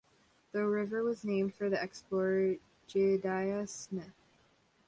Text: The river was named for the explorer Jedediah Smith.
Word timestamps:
The 0.51 0.65
river 0.65 1.03
was 1.03 1.23
named 1.23 1.53
for 1.53 1.69
the 1.69 1.79
explorer 1.79 2.55
Jedediah 2.87 3.67
Smith. 3.67 4.15